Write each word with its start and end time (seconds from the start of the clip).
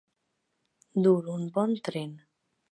Dur 1.07 1.31
un 1.35 1.47
bon 1.59 1.79
tren. 1.91 2.21